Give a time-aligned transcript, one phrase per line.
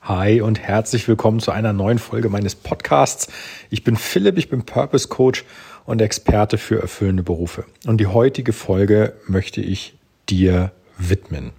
[0.00, 3.26] Hi und herzlich willkommen zu einer neuen Folge meines Podcasts.
[3.68, 5.44] Ich bin Philipp, ich bin Purpose Coach
[5.84, 7.64] und Experte für erfüllende Berufe.
[7.84, 9.98] Und die heutige Folge möchte ich
[10.28, 11.50] dir widmen.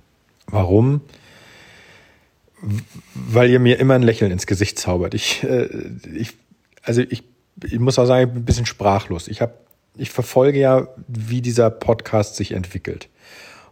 [0.47, 1.01] Warum?
[3.13, 5.13] Weil ihr mir immer ein Lächeln ins Gesicht zaubert.
[5.13, 5.67] Ich, äh,
[6.15, 6.33] ich
[6.83, 7.23] also ich,
[7.63, 9.27] ich muss auch sagen, ich bin ein bisschen sprachlos.
[9.27, 9.53] Ich habe,
[9.97, 13.09] ich verfolge ja, wie dieser Podcast sich entwickelt.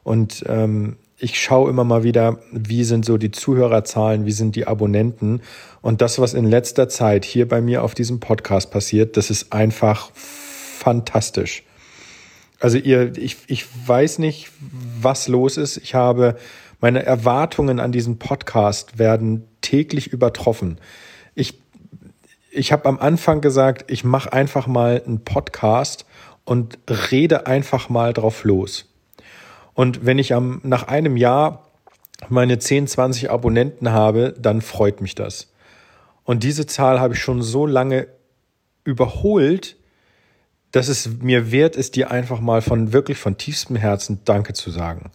[0.04, 4.68] Und ähm, ich schaue immer mal wieder, wie sind so die Zuhörerzahlen, wie sind die
[4.68, 5.42] Abonnenten.
[5.82, 9.52] Und das, was in letzter Zeit hier bei mir auf diesem Podcast passiert, das ist
[9.52, 11.64] einfach fantastisch.
[12.60, 14.52] Also ihr, ich, ich weiß nicht,
[15.02, 15.78] was los ist.
[15.78, 16.38] Ich habe
[16.80, 20.78] meine Erwartungen an diesen Podcast werden täglich übertroffen.
[21.34, 21.60] Ich,
[22.52, 26.06] ich habe am Anfang gesagt, ich mache einfach mal einen Podcast
[26.46, 28.86] und rede einfach mal drauf los.
[29.78, 31.70] Und wenn ich am, nach einem Jahr
[32.30, 35.54] meine 10, 20 Abonnenten habe, dann freut mich das.
[36.24, 38.08] Und diese Zahl habe ich schon so lange
[38.84, 39.76] überholt,
[40.72, 44.72] dass es mir wert ist, dir einfach mal von wirklich von tiefstem Herzen Danke zu
[44.72, 45.12] sagen.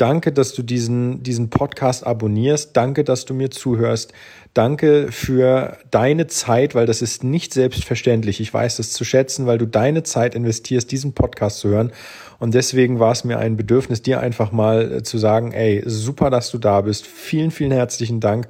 [0.00, 2.74] Danke, dass du diesen, diesen Podcast abonnierst.
[2.74, 4.14] Danke, dass du mir zuhörst.
[4.54, 8.40] Danke für deine Zeit, weil das ist nicht selbstverständlich.
[8.40, 11.92] Ich weiß das zu schätzen, weil du deine Zeit investierst, diesen Podcast zu hören.
[12.38, 16.30] Und deswegen war es mir ein Bedürfnis, dir einfach mal äh, zu sagen, ey, super,
[16.30, 17.06] dass du da bist.
[17.06, 18.48] Vielen, vielen herzlichen Dank,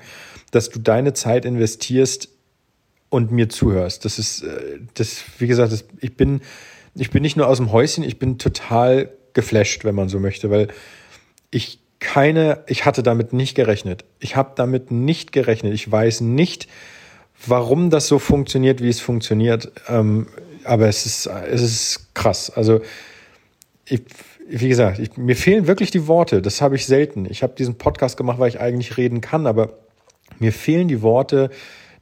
[0.53, 2.29] dass du deine Zeit investierst
[3.09, 4.05] und mir zuhörst.
[4.05, 6.43] Das ist, äh, das, wie gesagt, das, ich bin,
[6.95, 10.49] ich bin nicht nur aus dem Häuschen, ich bin total geflasht, wenn man so möchte,
[10.49, 10.69] weil
[11.51, 14.05] ich keine, ich hatte damit nicht gerechnet.
[14.19, 15.75] Ich habe damit nicht gerechnet.
[15.75, 16.67] Ich weiß nicht,
[17.47, 19.71] warum das so funktioniert, wie es funktioniert.
[19.89, 20.29] Ähm,
[20.65, 22.51] aber es ist, es ist krass.
[22.51, 22.81] Also,
[23.85, 24.03] ich,
[24.49, 26.43] wie gesagt, ich, mir fehlen wirklich die Worte.
[26.43, 27.27] Das habe ich selten.
[27.27, 29.75] Ich habe diesen Podcast gemacht, weil ich eigentlich reden kann, aber
[30.39, 31.51] mir fehlen die Worte,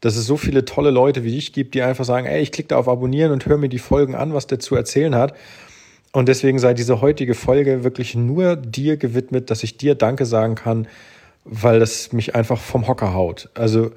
[0.00, 2.68] dass es so viele tolle Leute wie ich gibt, die einfach sagen, ey, ich klicke
[2.68, 5.34] da auf Abonnieren und höre mir die Folgen an, was der zu erzählen hat.
[6.12, 10.54] Und deswegen sei diese heutige Folge wirklich nur dir gewidmet, dass ich dir Danke sagen
[10.54, 10.88] kann,
[11.44, 13.50] weil das mich einfach vom Hocker haut.
[13.54, 13.90] Also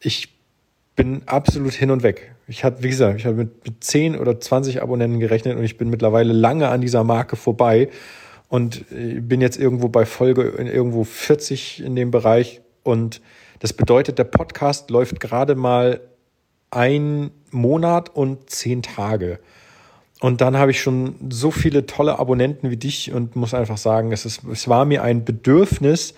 [0.00, 0.34] ich
[0.94, 2.34] bin absolut hin und weg.
[2.48, 5.76] Ich hatte, wie gesagt, ich habe mit, mit 10 oder 20 Abonnenten gerechnet und ich
[5.78, 7.88] bin mittlerweile lange an dieser Marke vorbei
[8.48, 12.60] und bin jetzt irgendwo bei Folge irgendwo 40 in dem Bereich.
[12.82, 13.20] Und
[13.58, 16.00] das bedeutet, der Podcast läuft gerade mal
[16.70, 19.40] ein Monat und zehn Tage.
[20.20, 24.12] Und dann habe ich schon so viele tolle Abonnenten wie dich und muss einfach sagen,
[24.12, 26.14] es, ist, es war mir ein Bedürfnis,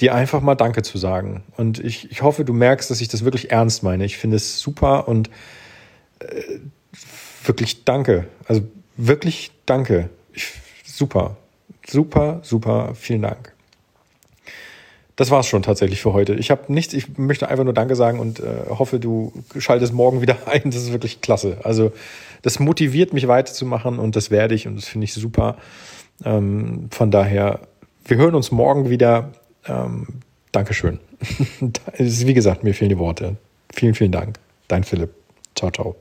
[0.00, 1.42] dir einfach mal Danke zu sagen.
[1.56, 4.04] Und ich, ich hoffe, du merkst, dass ich das wirklich ernst meine.
[4.04, 5.28] Ich finde es super und
[6.20, 6.60] äh,
[7.44, 8.28] wirklich Danke.
[8.46, 8.62] Also
[8.96, 10.08] wirklich Danke.
[10.32, 10.52] Ich,
[10.84, 11.36] super,
[11.86, 13.52] super, super, vielen Dank
[15.20, 16.32] das war's schon tatsächlich für heute.
[16.32, 20.22] Ich habe nichts, ich möchte einfach nur Danke sagen und äh, hoffe, du schaltest morgen
[20.22, 20.62] wieder ein.
[20.70, 21.58] Das ist wirklich klasse.
[21.62, 21.92] Also
[22.40, 25.58] das motiviert mich weiterzumachen und das werde ich und das finde ich super.
[26.24, 27.60] Ähm, von daher,
[28.06, 29.32] wir hören uns morgen wieder.
[29.68, 30.06] Ähm,
[30.52, 31.00] Dankeschön.
[31.98, 33.36] Wie gesagt, mir fehlen die Worte.
[33.74, 34.38] Vielen, vielen Dank.
[34.68, 35.10] Dein Philipp.
[35.54, 35.96] Ciao, ciao.